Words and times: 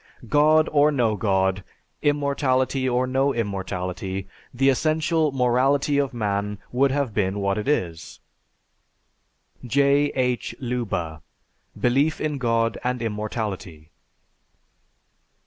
God 0.27 0.67
or 0.71 0.91
no 0.91 1.15
God, 1.15 1.63
immortality 2.01 2.89
or 2.89 3.05
no 3.05 3.35
immortality, 3.35 4.27
the 4.51 4.67
essential 4.69 5.31
morality 5.31 5.99
of 5.99 6.11
man 6.11 6.57
would 6.71 6.89
have 6.89 7.13
been 7.13 7.37
what 7.39 7.59
it 7.59 7.67
is." 7.67 8.19
(_J. 9.63 10.11
H. 10.15 10.55
Leuba: 10.59 11.21
"Belief 11.79 12.19
in 12.19 12.39
God 12.39 12.79
and 12.83 12.99
Immortality." 12.99 13.91